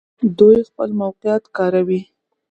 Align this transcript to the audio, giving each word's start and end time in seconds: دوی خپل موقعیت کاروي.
دوی 0.37 0.57
خپل 0.69 0.89
موقعیت 1.01 1.43
کاروي. 1.57 2.01